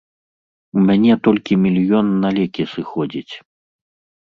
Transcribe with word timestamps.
У 0.79 0.85
мяне 0.87 1.17
толькі 1.27 1.59
мільён 1.67 2.07
на 2.25 2.29
лекі 2.41 2.67
сыходзіць. 2.73 3.31